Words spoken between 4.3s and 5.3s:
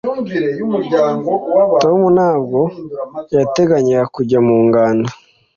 mu ngando